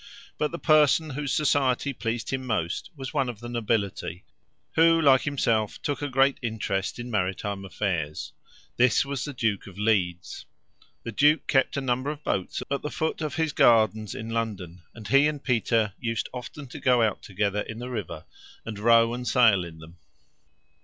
[0.39, 4.23] But the person whose society pleased him most was one of the nobility,
[4.73, 8.33] who, like himself, tools: a great interest in maritime affairs.
[8.77, 10.47] This was the Duke of Leeds.
[11.03, 14.81] The duke kept a number of boats at the foot of his gardens in London,
[14.95, 18.25] and he and Peter used often to go out together in the river,
[18.65, 19.97] and row and sail in them.